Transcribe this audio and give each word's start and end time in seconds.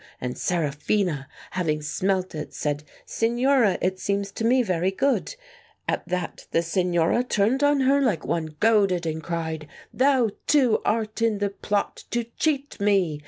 And 0.19 0.35
Seraphina, 0.35 1.27
having 1.51 1.83
smelt 1.83 2.33
it, 2.33 2.55
said,' 2.55 2.83
Signora, 3.19 3.77
it 3.83 3.99
seems 3.99 4.31
to 4.31 4.43
me 4.43 4.63
very 4.63 4.89
good.' 4.89 5.35
At 5.87 6.07
that 6.07 6.47
the 6.49 6.63
Signora 6.63 7.23
turned 7.23 7.61
on 7.61 7.81
her 7.81 8.01
like 8.01 8.25
one 8.25 8.55
goaded 8.59 9.05
and 9.05 9.21
cried—' 9.21 9.67
Thou 9.93 10.31
too 10.47 10.81
art 10.83 11.21
in 11.21 11.37
the 11.37 11.51
plot 11.51 12.05
to 12.09 12.23
cheat 12.39 12.79
me 12.79 13.19